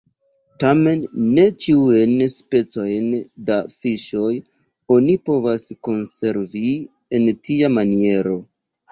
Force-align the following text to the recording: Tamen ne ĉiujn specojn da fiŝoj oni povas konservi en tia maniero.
Tamen 0.61 1.01
ne 1.33 1.43
ĉiujn 1.65 2.13
specojn 2.35 3.11
da 3.49 3.57
fiŝoj 3.73 4.31
oni 4.95 5.17
povas 5.31 5.67
konservi 5.89 6.71
en 7.19 7.29
tia 7.49 7.71
maniero. 7.75 8.35